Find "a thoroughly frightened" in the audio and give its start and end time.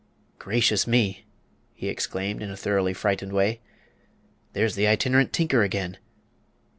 2.49-3.33